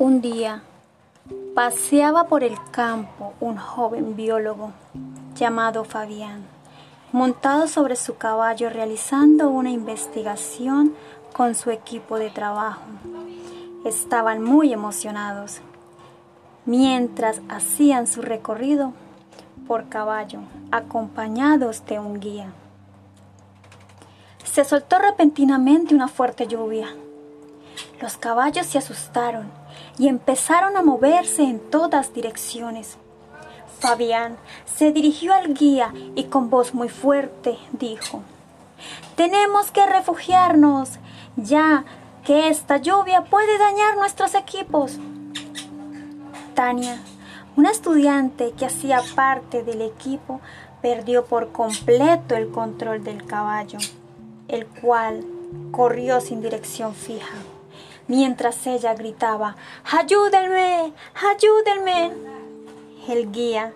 [0.00, 0.62] Un día
[1.54, 4.72] paseaba por el campo un joven biólogo
[5.34, 6.42] llamado Fabián,
[7.12, 10.94] montado sobre su caballo realizando una investigación
[11.34, 12.80] con su equipo de trabajo.
[13.84, 15.60] Estaban muy emocionados
[16.64, 18.94] mientras hacían su recorrido
[19.68, 20.40] por caballo,
[20.72, 22.54] acompañados de un guía.
[24.44, 26.88] Se soltó repentinamente una fuerte lluvia.
[28.00, 29.59] Los caballos se asustaron
[29.98, 32.96] y empezaron a moverse en todas direcciones.
[33.80, 38.22] Fabián se dirigió al guía y con voz muy fuerte dijo,
[39.16, 40.98] Tenemos que refugiarnos,
[41.36, 41.84] ya
[42.24, 44.98] que esta lluvia puede dañar nuestros equipos.
[46.54, 46.98] Tania,
[47.56, 50.40] una estudiante que hacía parte del equipo,
[50.82, 53.78] perdió por completo el control del caballo,
[54.48, 55.24] el cual
[55.72, 57.34] corrió sin dirección fija
[58.10, 60.92] mientras ella gritaba, ¡Ayúdenme!
[61.14, 62.10] ¡Ayúdenme!
[63.08, 63.72] El guía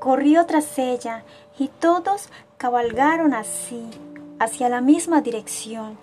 [0.00, 1.22] corrió tras ella
[1.56, 3.88] y todos cabalgaron así,
[4.40, 5.96] hacia la misma dirección.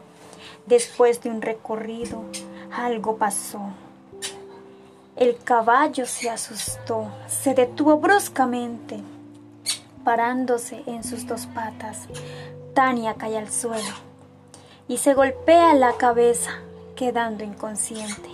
[0.66, 2.23] Después de un recorrido,
[2.72, 3.59] algo pasó.
[5.17, 9.02] El caballo se asustó, se detuvo bruscamente,
[10.06, 12.08] parándose en sus dos patas.
[12.73, 13.94] Tania cae al suelo
[14.88, 16.61] y se golpea la cabeza
[16.95, 18.30] quedando inconsciente.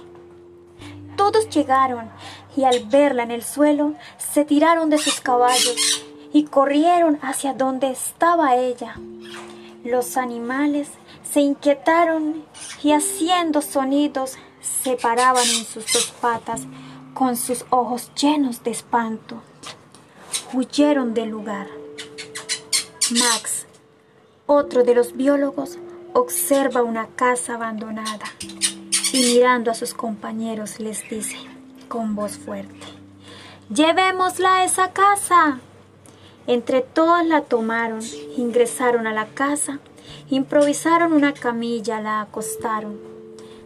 [1.15, 2.09] Todos llegaron
[2.55, 7.89] y al verla en el suelo se tiraron de sus caballos y corrieron hacia donde
[7.91, 8.95] estaba ella.
[9.83, 10.89] Los animales
[11.29, 12.43] se inquietaron
[12.83, 16.61] y haciendo sonidos se paraban en sus dos patas
[17.13, 19.41] con sus ojos llenos de espanto.
[20.53, 21.67] Huyeron del lugar.
[23.11, 23.65] Max,
[24.45, 25.77] otro de los biólogos,
[26.13, 28.25] observa una casa abandonada
[29.13, 31.37] y mirando a sus compañeros les dice
[31.87, 32.87] con voz fuerte,
[33.73, 35.59] Llevémosla a esa casa.
[36.47, 37.99] Entre todos la tomaron,
[38.35, 39.79] ingresaron a la casa,
[40.31, 42.99] improvisaron una camilla, la acostaron,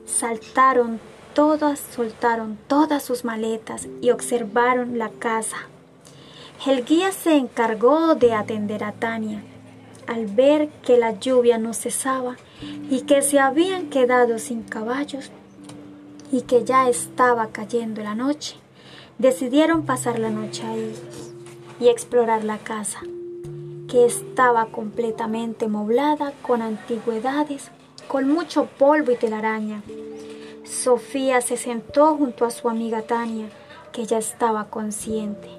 [0.05, 0.99] saltaron
[1.33, 5.57] todas, soltaron todas sus maletas y observaron la casa.
[6.65, 9.41] El guía se encargó de atender a Tania
[10.07, 12.37] al ver que la lluvia no cesaba
[12.89, 15.31] y que se habían quedado sin caballos
[16.31, 18.57] y que ya estaba cayendo la noche,
[19.17, 20.93] decidieron pasar la noche ahí
[21.79, 23.01] y explorar la casa,
[23.87, 27.69] que estaba completamente moblada con antigüedades,
[28.07, 29.83] con mucho polvo y telaraña.
[30.63, 33.49] Sofía se sentó junto a su amiga Tania,
[33.91, 35.49] que ya estaba consciente.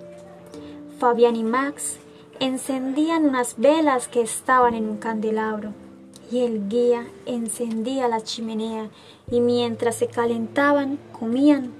[0.98, 1.98] Fabián y Max
[2.40, 5.72] encendían unas velas que estaban en un candelabro
[6.30, 8.90] y el guía encendía la chimenea
[9.30, 11.72] y mientras se calentaban comían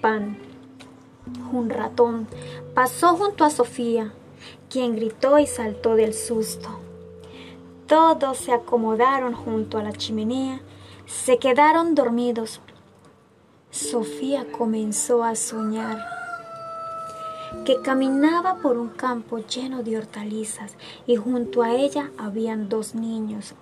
[0.00, 0.38] pan.
[1.52, 2.28] Un ratón
[2.74, 4.12] pasó junto a Sofía,
[4.70, 6.68] quien gritó y saltó del susto.
[7.86, 10.60] Todos se acomodaron junto a la chimenea,
[11.06, 12.60] se quedaron dormidos.
[13.70, 16.15] Sofía comenzó a soñar
[17.64, 20.74] que caminaba por un campo lleno de hortalizas
[21.06, 23.54] y junto a ella habían dos niños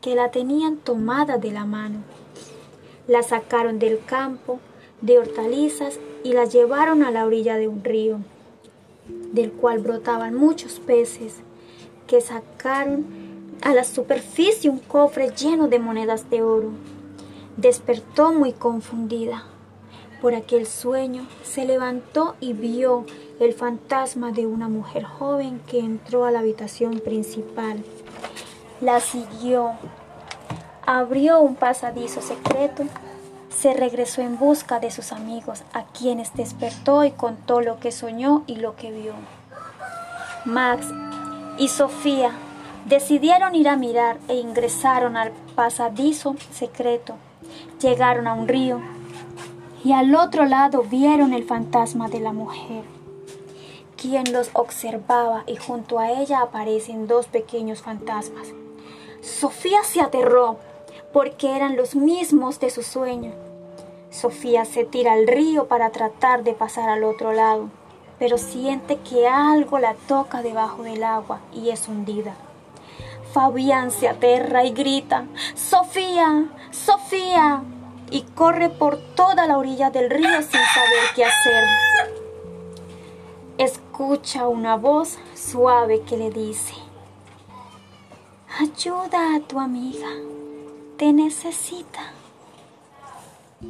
[0.00, 1.98] que la tenían tomada de la mano.
[3.08, 4.60] La sacaron del campo
[5.00, 8.20] de hortalizas y la llevaron a la orilla de un río,
[9.32, 11.36] del cual brotaban muchos peces,
[12.06, 13.06] que sacaron
[13.62, 16.70] a la superficie un cofre lleno de monedas de oro.
[17.56, 19.44] Despertó muy confundida
[20.20, 23.04] por aquel sueño, se levantó y vio
[23.40, 27.84] el fantasma de una mujer joven que entró a la habitación principal.
[28.80, 29.72] La siguió,
[30.86, 32.84] abrió un pasadizo secreto,
[33.48, 38.44] se regresó en busca de sus amigos, a quienes despertó y contó lo que soñó
[38.46, 39.14] y lo que vio.
[40.44, 40.86] Max
[41.58, 42.32] y Sofía
[42.86, 47.14] decidieron ir a mirar e ingresaron al pasadizo secreto.
[47.80, 48.80] Llegaron a un río
[49.84, 52.84] y al otro lado vieron el fantasma de la mujer,
[53.96, 58.48] quien los observaba y junto a ella aparecen dos pequeños fantasmas.
[59.20, 60.58] Sofía se aterró
[61.12, 63.32] porque eran los mismos de su sueño.
[64.10, 67.68] Sofía se tira al río para tratar de pasar al otro lado,
[68.18, 72.34] pero siente que algo la toca debajo del agua y es hundida.
[73.32, 77.25] Fabián se aterra y grita, Sofía, Sofía,
[78.10, 81.64] y corre por toda la orilla del río sin saber qué hacer.
[83.58, 86.74] Escucha una voz suave que le dice,
[88.60, 90.08] ayuda a tu amiga,
[90.96, 92.12] te necesita.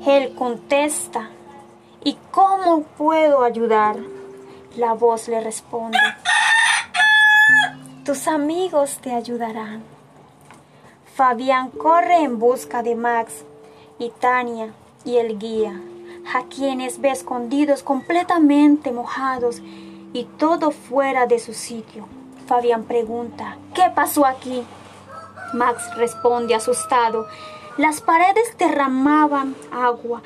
[0.04, 1.30] Él contesta
[2.06, 3.96] ¿Y cómo puedo ayudar?
[4.76, 5.98] La voz le responde.
[8.04, 9.82] Tus amigos te ayudarán.
[11.16, 13.44] Fabián corre en busca de Max
[13.98, 14.72] y Tania
[15.04, 15.80] y el guía,
[16.34, 19.62] a quienes ve escondidos completamente mojados
[20.12, 22.06] y todo fuera de su sitio.
[22.46, 24.62] Fabián pregunta, ¿qué pasó aquí?
[25.52, 27.26] Max responde asustado,
[27.78, 30.22] las paredes derramaban agua,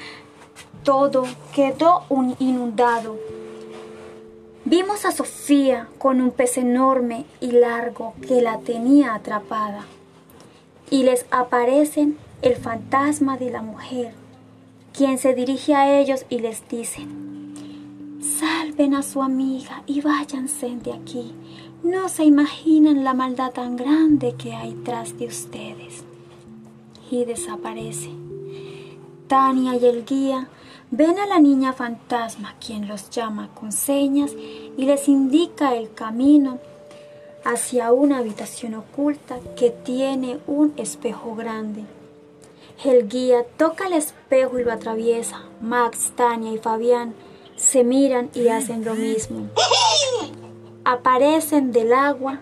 [0.85, 1.25] todo
[1.55, 2.05] quedó
[2.39, 3.17] inundado.
[4.65, 9.85] Vimos a Sofía con un pez enorme y largo que la tenía atrapada.
[10.91, 14.13] Y les aparecen el fantasma de la mujer,
[14.93, 17.07] quien se dirige a ellos y les dice,
[18.21, 21.35] salven a su amiga y váyanse de aquí.
[21.83, 26.05] No se imaginan la maldad tan grande que hay tras de ustedes.
[27.11, 28.11] Y desaparece.
[29.29, 30.49] Tania y el guía
[30.93, 34.33] Ven a la niña fantasma, quien los llama con señas
[34.77, 36.59] y les indica el camino
[37.45, 41.85] hacia una habitación oculta que tiene un espejo grande.
[42.85, 45.43] El guía toca el espejo y lo atraviesa.
[45.61, 47.15] Max, Tania y Fabián
[47.57, 49.49] se miran y hacen lo mismo.
[50.85, 52.41] Aparecen del agua,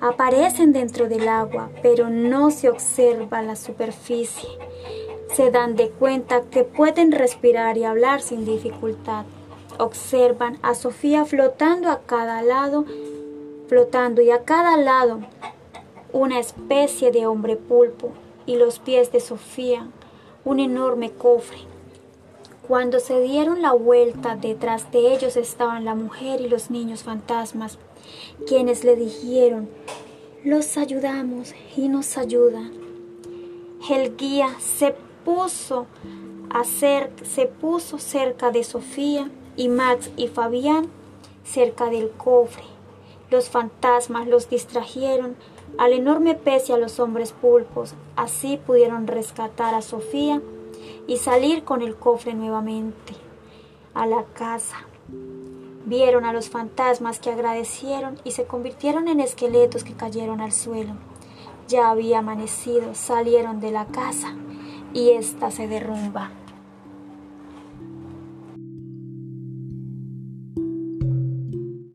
[0.00, 4.48] aparecen dentro del agua, pero no se observa la superficie
[5.32, 9.24] se dan de cuenta que pueden respirar y hablar sin dificultad.
[9.78, 12.84] Observan a Sofía flotando a cada lado,
[13.66, 15.20] flotando y a cada lado
[16.12, 18.12] una especie de hombre pulpo
[18.46, 19.88] y los pies de Sofía
[20.44, 21.58] un enorme cofre.
[22.66, 27.78] Cuando se dieron la vuelta, detrás de ellos estaban la mujer y los niños fantasmas,
[28.46, 29.68] quienes le dijeron,
[30.44, 32.72] los ayudamos y nos ayudan.
[33.90, 34.94] El guía se
[35.24, 35.86] puso
[36.50, 40.88] a se puso cerca de Sofía y Max y Fabián
[41.44, 42.64] cerca del cofre.
[43.30, 45.36] Los fantasmas los distrajeron
[45.78, 47.94] al enorme pez y a los hombres pulpos.
[48.16, 50.40] Así pudieron rescatar a Sofía
[51.06, 53.14] y salir con el cofre nuevamente
[53.94, 54.76] a la casa.
[55.84, 60.92] Vieron a los fantasmas que agradecieron y se convirtieron en esqueletos que cayeron al suelo.
[61.68, 64.34] Ya había amanecido, salieron de la casa
[64.94, 66.30] y ésta se derrumba.